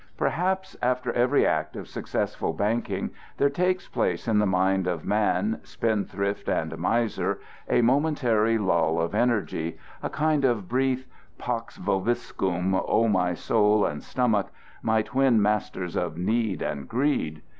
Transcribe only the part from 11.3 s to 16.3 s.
Pax vobiscum my soul and stomach, my twin masters of